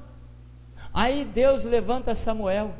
[0.92, 2.74] Aí Deus levanta Samuel.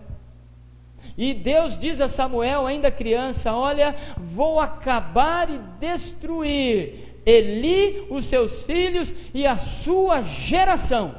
[1.17, 8.63] E Deus diz a Samuel, ainda criança: Olha, vou acabar e destruir Eli, os seus
[8.63, 11.15] filhos e a sua geração.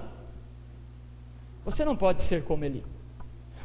[1.63, 2.84] Você não pode ser como Eli.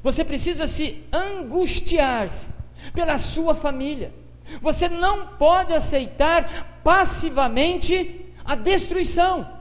[0.02, 2.50] Você precisa se angustiar-se
[2.92, 4.12] pela sua família.
[4.60, 9.53] Você não pode aceitar passivamente a destruição,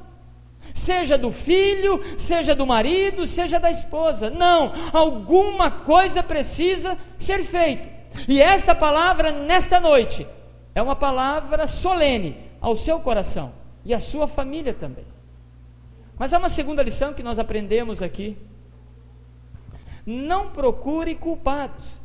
[0.74, 4.30] seja do filho, seja do marido, seja da esposa.
[4.30, 7.90] Não, alguma coisa precisa ser feita.
[8.28, 10.28] E esta palavra, nesta noite,
[10.76, 13.54] é uma palavra solene ao seu coração
[13.86, 15.06] e à sua família também.
[16.18, 18.38] Mas há uma segunda lição que nós aprendemos aqui.
[20.06, 22.00] Não procure culpados.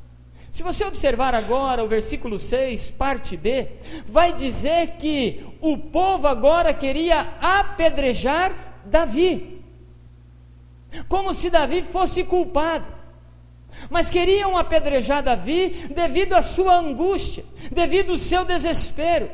[0.50, 3.68] Se você observar agora o versículo 6, parte B,
[4.06, 9.62] vai dizer que o povo agora queria apedrejar Davi,
[11.08, 12.98] como se Davi fosse culpado.
[13.90, 19.30] Mas queriam apedrejar Davi devido à sua angústia, devido ao seu desespero.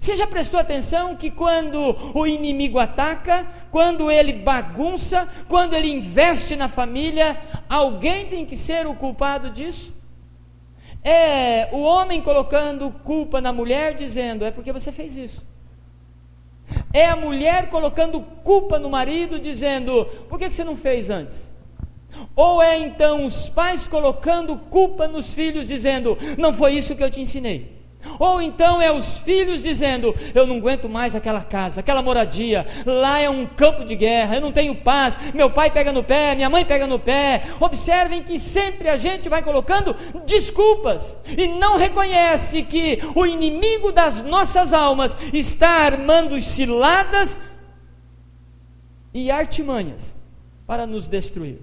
[0.00, 6.54] Você já prestou atenção que quando o inimigo ataca, quando ele bagunça, quando ele investe
[6.56, 9.97] na família, alguém tem que ser o culpado disso?
[11.02, 15.46] É o homem colocando culpa na mulher, dizendo: é porque você fez isso.
[16.92, 21.50] É a mulher colocando culpa no marido, dizendo: por que você não fez antes?
[22.34, 27.10] Ou é então os pais colocando culpa nos filhos, dizendo: não foi isso que eu
[27.10, 27.77] te ensinei.
[28.18, 33.18] Ou então é os filhos dizendo: Eu não aguento mais aquela casa, aquela moradia, lá
[33.18, 36.48] é um campo de guerra, eu não tenho paz, meu pai pega no pé, minha
[36.48, 37.42] mãe pega no pé.
[37.60, 44.22] Observem que sempre a gente vai colocando desculpas e não reconhece que o inimigo das
[44.22, 47.38] nossas almas está armando ciladas
[49.12, 50.14] e artimanhas
[50.66, 51.60] para nos destruir.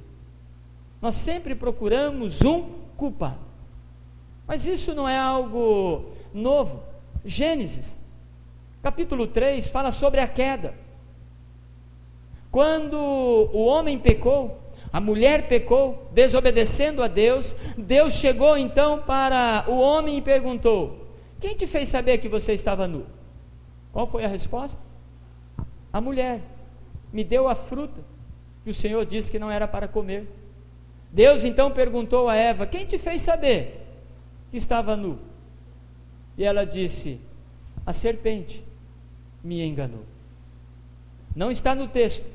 [1.02, 2.64] Nós sempre procuramos um
[2.98, 3.46] culpado.
[4.48, 6.84] Mas isso não é algo novo.
[7.24, 7.98] Gênesis,
[8.84, 10.76] capítulo 3, fala sobre a queda.
[12.52, 14.60] Quando o homem pecou,
[14.94, 21.08] a mulher pecou, desobedecendo a Deus, Deus chegou então para o homem e perguntou:
[21.40, 23.06] Quem te fez saber que você estava nu?
[23.92, 24.80] Qual foi a resposta?
[25.92, 26.42] A mulher
[27.12, 28.02] me deu a fruta
[28.64, 30.28] que o Senhor disse que não era para comer.
[31.12, 33.86] Deus então perguntou a Eva: Quem te fez saber
[34.52, 35.20] que estava nu?
[36.38, 37.20] E ela disse:
[37.86, 38.64] A serpente
[39.44, 40.04] me enganou.
[41.36, 42.26] Não está no texto.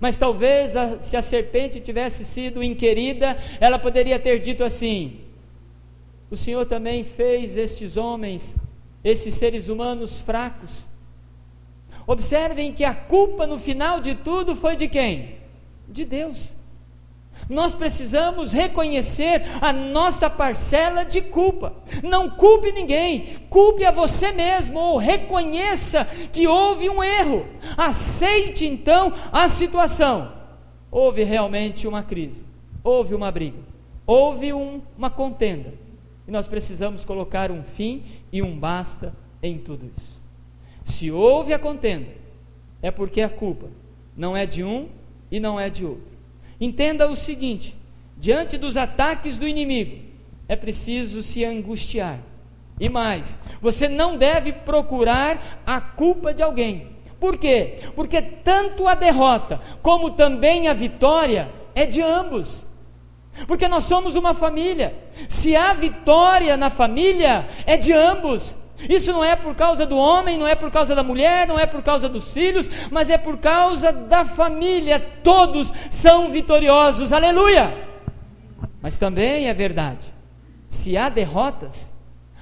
[0.00, 5.20] Mas talvez a, se a serpente tivesse sido inquirida, ela poderia ter dito assim:
[6.30, 8.56] O Senhor também fez estes homens,
[9.02, 10.86] esses seres humanos fracos.
[12.06, 15.36] Observem que a culpa no final de tudo foi de quem?
[15.88, 16.57] De Deus.
[17.48, 21.72] Nós precisamos reconhecer a nossa parcela de culpa.
[22.02, 27.46] Não culpe ninguém, culpe a você mesmo, ou reconheça que houve um erro.
[27.76, 30.30] Aceite então a situação.
[30.90, 32.44] Houve realmente uma crise,
[32.84, 33.58] houve uma briga,
[34.06, 35.72] houve um, uma contenda.
[36.26, 40.20] E nós precisamos colocar um fim e um basta em tudo isso.
[40.84, 42.08] Se houve a contenda,
[42.82, 43.68] é porque a culpa
[44.14, 44.88] não é de um
[45.30, 46.17] e não é de outro
[46.60, 47.76] Entenda o seguinte:
[48.16, 49.98] diante dos ataques do inimigo,
[50.48, 52.20] é preciso se angustiar.
[52.80, 56.96] E mais, você não deve procurar a culpa de alguém.
[57.18, 57.78] Por quê?
[57.96, 62.66] Porque tanto a derrota como também a vitória é de ambos.
[63.46, 64.94] Porque nós somos uma família.
[65.28, 68.56] Se há vitória na família, é de ambos.
[68.88, 71.66] Isso não é por causa do homem, não é por causa da mulher, não é
[71.66, 75.00] por causa dos filhos, mas é por causa da família.
[75.22, 77.88] Todos são vitoriosos, aleluia!
[78.80, 80.12] Mas também é verdade:
[80.68, 81.92] se há derrotas,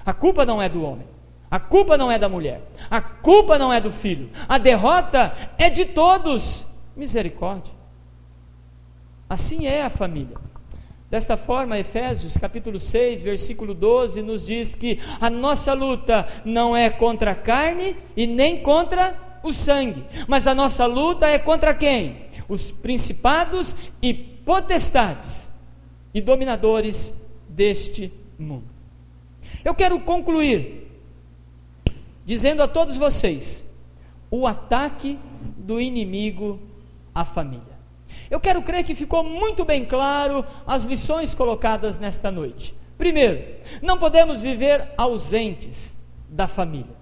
[0.04, 1.06] a culpa não é do homem,
[1.50, 2.60] a culpa não é da mulher,
[2.90, 6.66] a culpa não é do filho, a derrota é de todos.
[6.94, 7.74] Misericórdia.
[9.28, 10.45] Assim é a família.
[11.16, 16.90] Desta forma, Efésios capítulo 6, versículo 12 nos diz que a nossa luta não é
[16.90, 22.26] contra a carne e nem contra o sangue, mas a nossa luta é contra quem?
[22.46, 25.48] Os principados e potestades
[26.12, 28.68] e dominadores deste mundo.
[29.64, 30.86] Eu quero concluir
[32.26, 33.64] dizendo a todos vocês
[34.30, 35.18] o ataque
[35.56, 36.60] do inimigo
[37.14, 37.75] à família.
[38.30, 42.74] Eu quero crer que ficou muito bem claro as lições colocadas nesta noite.
[42.98, 43.44] Primeiro,
[43.82, 45.96] não podemos viver ausentes
[46.28, 46.96] da família.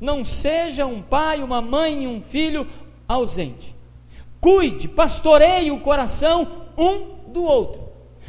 [0.00, 2.66] Não seja um pai, uma mãe e um filho
[3.06, 3.74] ausente.
[4.40, 7.82] Cuide, pastoreie o coração um do outro.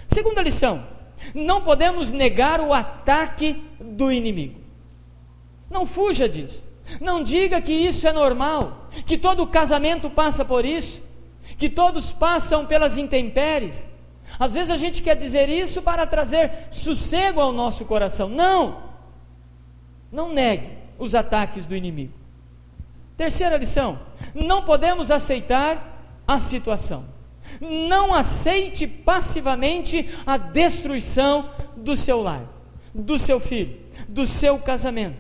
[0.08, 0.86] Segunda lição:
[1.34, 4.60] não podemos negar o ataque do inimigo.
[5.72, 6.64] Não fuja disso.
[7.00, 11.02] Não diga que isso é normal, que todo casamento passa por isso
[11.58, 13.88] que todos passam pelas intempéries.
[14.40, 18.30] Às vezes a gente quer dizer isso para trazer sossego ao nosso coração.
[18.30, 18.84] Não!
[20.12, 22.14] Não negue os ataques do inimigo.
[23.18, 24.00] Terceira lição:
[24.34, 27.06] não podemos aceitar a situação.
[27.60, 32.44] Não aceite passivamente a destruição do seu lar,
[32.94, 35.18] do seu filho, do seu casamento.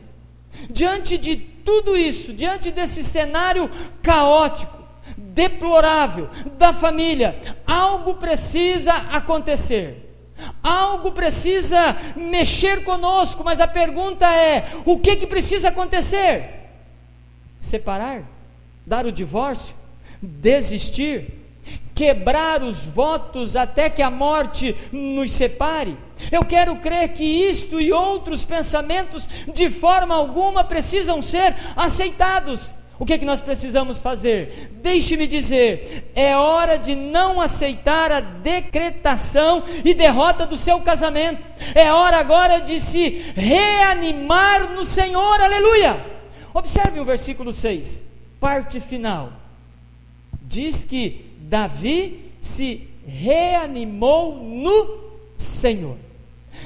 [0.70, 3.70] Diante de tudo isso, diante desse cenário
[4.02, 4.83] caótico,
[5.34, 10.04] deplorável da família, algo precisa acontecer.
[10.62, 16.72] Algo precisa mexer conosco, mas a pergunta é: o que que precisa acontecer?
[17.60, 18.24] Separar?
[18.86, 19.76] Dar o divórcio?
[20.22, 21.40] Desistir?
[21.96, 25.96] Quebrar os votos até que a morte nos separe?
[26.32, 32.74] Eu quero crer que isto e outros pensamentos, de forma alguma, precisam ser aceitados.
[33.04, 34.72] O que é que nós precisamos fazer?
[34.82, 41.44] Deixe-me dizer, é hora de não aceitar a decretação e derrota do seu casamento.
[41.76, 45.42] É hora agora de se reanimar no Senhor.
[45.42, 46.02] Aleluia!
[46.54, 48.04] Observe o versículo 6,
[48.40, 49.34] parte final.
[50.42, 55.98] Diz que Davi se reanimou no Senhor.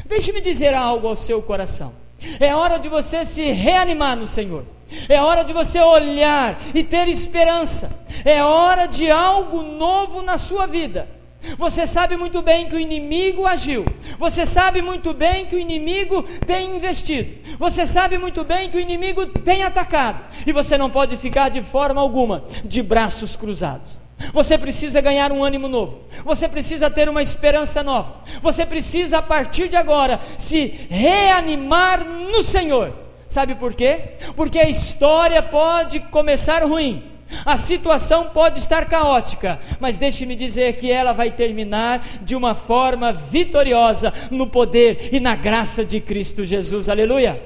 [0.06, 1.96] Deixe-me dizer algo ao seu coração.
[2.40, 4.77] É hora de você se reanimar no Senhor.
[5.10, 8.06] É hora de você olhar e ter esperança.
[8.24, 11.18] É hora de algo novo na sua vida.
[11.58, 13.86] Você sabe muito bem que o inimigo agiu.
[14.18, 17.32] Você sabe muito bem que o inimigo tem investido.
[17.58, 20.26] Você sabe muito bem que o inimigo tem atacado.
[20.46, 24.00] E você não pode ficar de forma alguma de braços cruzados.
[24.34, 26.02] Você precisa ganhar um ânimo novo.
[26.26, 28.16] Você precisa ter uma esperança nova.
[28.42, 34.14] Você precisa, a partir de agora, se reanimar no Senhor Sabe por quê?
[34.36, 37.04] Porque a história pode começar ruim,
[37.46, 43.12] a situação pode estar caótica, mas deixe-me dizer que ela vai terminar de uma forma
[43.12, 46.88] vitoriosa no poder e na graça de Cristo Jesus.
[46.88, 47.42] Aleluia!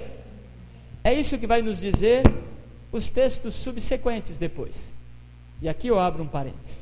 [1.04, 2.22] É isso que vai nos dizer
[2.92, 4.94] os textos subsequentes depois.
[5.62, 6.80] E aqui eu abro um parênteses.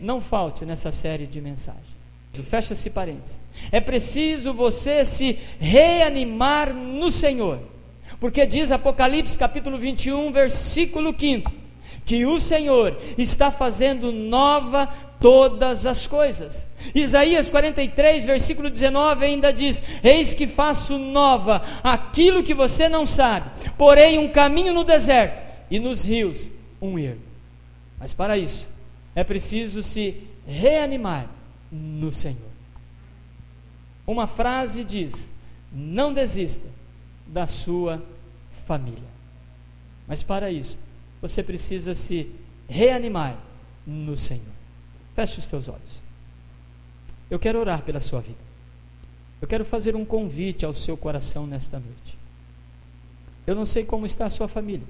[0.00, 1.92] Não falte nessa série de mensagens.
[2.32, 3.38] Fecha-se parênteses.
[3.70, 7.71] É preciso você se reanimar no Senhor
[8.22, 11.50] porque diz Apocalipse capítulo 21, versículo 5,
[12.06, 14.86] que o Senhor está fazendo nova
[15.18, 16.68] todas as coisas.
[16.94, 23.50] Isaías 43, versículo 19 ainda diz: Eis que faço nova aquilo que você não sabe,
[23.76, 26.48] porém um caminho no deserto e nos rios
[26.80, 27.18] um erro.
[27.98, 28.68] Mas para isso
[29.16, 30.16] é preciso se
[30.46, 31.28] reanimar
[31.72, 32.52] no Senhor.
[34.06, 35.32] Uma frase diz:
[35.72, 36.81] Não desista
[37.32, 38.02] da sua
[38.66, 39.10] família.
[40.06, 40.78] Mas para isso,
[41.20, 42.30] você precisa se
[42.68, 43.38] reanimar
[43.86, 44.52] no Senhor.
[45.16, 46.02] Feche os teus olhos.
[47.30, 48.38] Eu quero orar pela sua vida.
[49.40, 52.18] Eu quero fazer um convite ao seu coração nesta noite.
[53.46, 54.86] Eu não sei como está a sua família.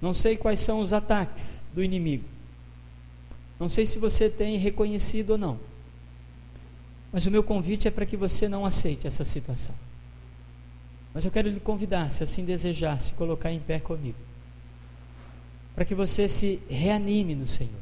[0.00, 2.24] Não sei quais são os ataques do inimigo.
[3.58, 5.58] Não sei se você tem reconhecido ou não.
[7.12, 9.74] Mas o meu convite é para que você não aceite essa situação.
[11.12, 14.18] Mas eu quero lhe convidar, se assim desejar, se colocar em pé comigo,
[15.74, 17.80] para que você se reanime no Senhor.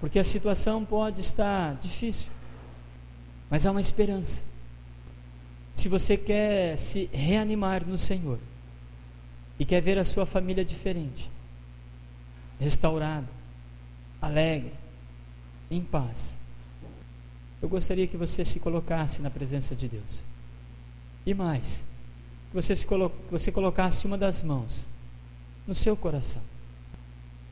[0.00, 2.30] Porque a situação pode estar difícil,
[3.50, 4.42] mas há uma esperança.
[5.74, 8.38] Se você quer se reanimar no Senhor
[9.58, 11.30] e quer ver a sua família diferente,
[12.60, 13.28] restaurada,
[14.20, 14.72] alegre,
[15.70, 16.36] em paz,
[17.60, 20.24] eu gostaria que você se colocasse na presença de Deus.
[21.24, 21.84] E mais,
[22.50, 24.88] que você, se colo você colocasse uma das mãos
[25.66, 26.42] no seu coração,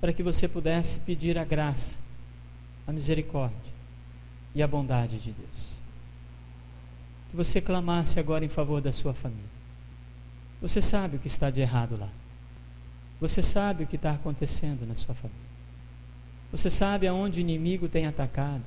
[0.00, 1.98] para que você pudesse pedir a graça,
[2.86, 3.72] a misericórdia
[4.54, 5.78] e a bondade de Deus.
[7.30, 9.50] Que você clamasse agora em favor da sua família.
[10.60, 12.08] Você sabe o que está de errado lá.
[13.20, 15.50] Você sabe o que está acontecendo na sua família.
[16.50, 18.64] Você sabe aonde o inimigo tem atacado.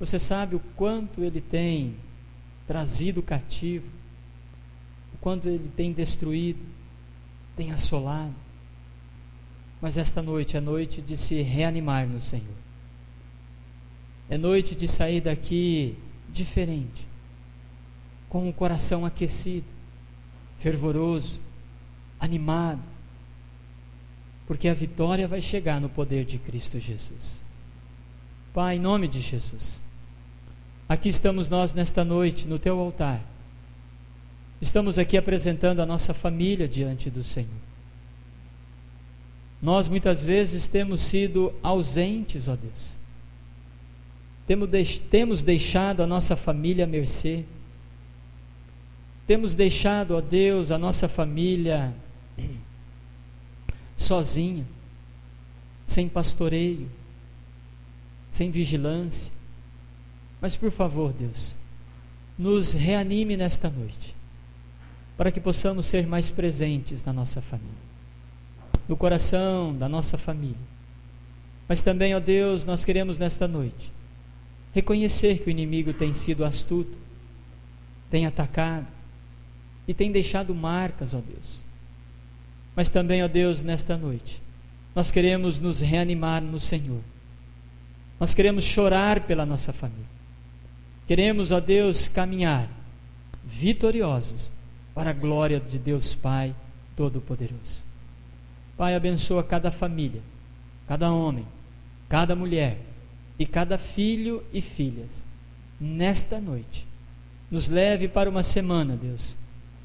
[0.00, 1.96] Você sabe o quanto ele tem
[2.66, 3.86] trazido cativo,
[5.14, 6.60] o quanto ele tem destruído,
[7.56, 8.34] tem assolado.
[9.80, 12.56] Mas esta noite é noite de se reanimar no Senhor.
[14.28, 15.98] É noite de sair daqui
[16.30, 17.06] diferente,
[18.28, 19.66] com o coração aquecido,
[20.58, 21.40] fervoroso,
[22.18, 22.82] animado,
[24.46, 27.42] porque a vitória vai chegar no poder de Cristo Jesus.
[28.52, 29.80] Pai, em nome de Jesus,
[30.94, 33.20] aqui estamos nós nesta noite no teu altar.
[34.60, 37.50] Estamos aqui apresentando a nossa família diante do Senhor.
[39.60, 42.96] Nós muitas vezes temos sido ausentes, ó Deus.
[45.10, 47.44] Temos deixado a nossa família à mercê.
[49.26, 51.92] Temos deixado, ó Deus, a nossa família
[53.96, 54.64] sozinha,
[55.86, 56.88] sem pastoreio,
[58.30, 59.32] sem vigilância.
[60.44, 61.56] Mas por favor, Deus,
[62.38, 64.14] nos reanime nesta noite,
[65.16, 67.84] para que possamos ser mais presentes na nossa família
[68.88, 70.74] no coração da nossa família.
[71.68, 73.90] Mas também, ó Deus, nós queremos nesta noite
[74.74, 76.94] reconhecer que o inimigo tem sido astuto,
[78.10, 78.86] tem atacado
[79.88, 81.60] e tem deixado marcas, ó Deus.
[82.76, 84.42] Mas também, ó Deus, nesta noite,
[84.94, 87.00] nós queremos nos reanimar no Senhor.
[88.20, 90.13] Nós queremos chorar pela nossa família.
[91.06, 92.68] Queremos, ó Deus, caminhar
[93.44, 94.50] vitoriosos
[94.94, 96.54] para a glória de Deus Pai
[96.96, 97.82] Todo-Poderoso.
[98.76, 100.22] Pai, abençoa cada família,
[100.88, 101.46] cada homem,
[102.08, 102.78] cada mulher
[103.38, 105.24] e cada filho e filhas.
[105.78, 106.86] Nesta noite,
[107.50, 109.36] nos leve para uma semana, Deus,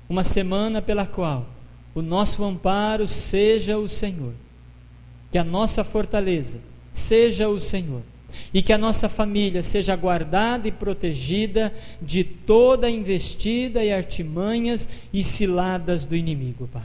[0.08, 1.46] uma semana pela qual
[1.94, 4.34] o nosso amparo seja o Senhor,
[5.32, 6.60] que a nossa fortaleza
[6.94, 8.04] seja o Senhor
[8.54, 15.24] e que a nossa família seja guardada e protegida de toda investida e artimanhas e
[15.24, 16.84] ciladas do inimigo, Pai.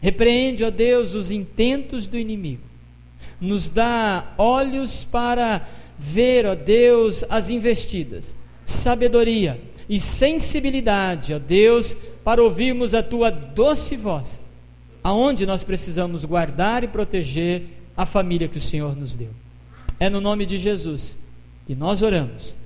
[0.00, 2.62] Repreende, ó Deus, os intentos do inimigo.
[3.40, 5.66] Nos dá olhos para
[5.98, 8.36] ver, ó Deus, as investidas,
[8.66, 14.40] sabedoria e sensibilidade, ó Deus, para ouvirmos a tua doce voz,
[15.02, 17.62] aonde nós precisamos guardar e proteger
[17.96, 19.30] a família que o Senhor nos deu.
[19.98, 21.18] É no nome de Jesus
[21.66, 22.56] que nós oramos.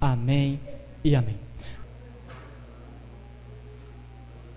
[0.00, 0.60] Amém
[1.02, 1.43] e amém.